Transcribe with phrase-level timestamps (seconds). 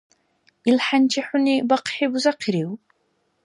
[0.69, 2.69] Ил хӀянчи хӀуни бахъхӀи бузахъирив?